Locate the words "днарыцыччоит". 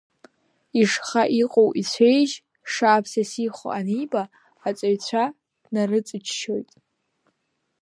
5.63-6.69